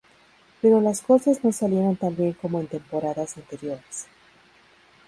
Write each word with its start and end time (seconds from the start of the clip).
Pero 0.63 0.81
las 0.81 1.03
cosas 1.03 1.43
no 1.43 1.51
salieron 1.51 1.95
tan 1.95 2.15
bien 2.15 2.33
como 2.33 2.59
en 2.59 2.65
temporadas 2.65 3.37
anteriores. 3.37 4.07